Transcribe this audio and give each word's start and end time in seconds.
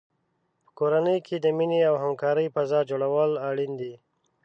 په 0.65 0.71
کورنۍ 0.79 1.17
کې 1.27 1.35
د 1.39 1.47
مینې 1.57 1.79
او 1.89 1.95
همکارۍ 2.03 2.47
فضا 2.55 2.79
جوړول 2.89 3.31
اړین 3.49 3.71
دي. 3.81 3.93